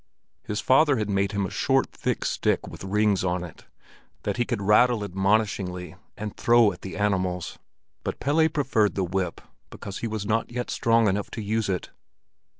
His 0.41 0.61
father 0.61 0.97
had 0.97 1.11
made 1.11 1.31
him 1.31 1.45
a 1.45 1.51
short, 1.51 1.91
thick 1.91 2.25
stick 2.25 2.67
with 2.67 2.83
rings 2.83 3.23
on 3.23 3.43
it, 3.43 3.67
that 4.23 4.37
he 4.37 4.45
could 4.45 4.59
rattle 4.59 5.01
admonishingly 5.03 5.95
and 6.17 6.35
throw 6.35 6.71
at 6.71 6.81
the 6.81 6.97
animals; 6.97 7.59
but 8.03 8.19
Pelle 8.19 8.49
preferred 8.49 8.95
the 8.95 9.03
whip, 9.03 9.41
because 9.69 9.99
he 9.99 10.07
was 10.07 10.25
not 10.25 10.51
yet 10.51 10.71
strong 10.71 11.07
enough 11.07 11.29
to 11.29 11.41
use 11.43 11.69
it. 11.69 11.91